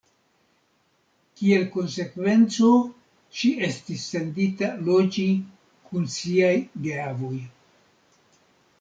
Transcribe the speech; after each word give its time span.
Kiel 1.41 1.65
konsekvenco, 1.75 2.71
ŝi 3.41 3.53
estis 3.69 4.09
sendita 4.15 4.73
loĝi 4.91 5.29
kun 5.91 6.11
siaj 6.19 6.53
geavoj. 6.89 7.35